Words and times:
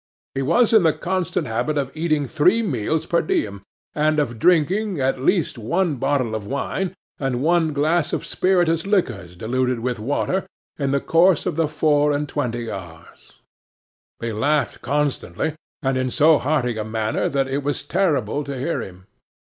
He 0.33 0.41
was 0.41 0.73
in 0.73 0.81
the 0.81 0.93
constant 0.97 1.45
habit 1.45 1.77
of 1.77 1.91
eating 1.93 2.25
three 2.25 2.63
meals 2.63 3.05
per 3.05 3.21
diem, 3.21 3.61
and 3.93 4.17
of 4.17 4.39
drinking 4.39 4.99
at 4.99 5.21
least 5.21 5.59
one 5.59 5.97
bottle 5.97 6.33
of 6.33 6.47
wine, 6.47 6.95
and 7.19 7.43
one 7.43 7.71
glass 7.71 8.11
of 8.11 8.25
spirituous 8.25 8.87
liquors 8.87 9.35
diluted 9.35 9.81
with 9.81 9.99
water, 9.99 10.47
in 10.79 10.89
the 10.89 11.01
course 11.01 11.45
of 11.45 11.55
the 11.55 11.67
four 11.67 12.13
and 12.13 12.27
twenty 12.27 12.71
hours. 12.71 13.33
He 14.19 14.31
laughed 14.33 14.81
constantly, 14.81 15.53
and 15.83 15.97
in 15.99 16.09
so 16.09 16.39
hearty 16.39 16.75
a 16.79 16.83
manner 16.83 17.29
that 17.29 17.47
it 17.47 17.61
was 17.61 17.83
terrible 17.83 18.43
to 18.45 18.57
hear 18.57 18.81
him. 18.81 19.05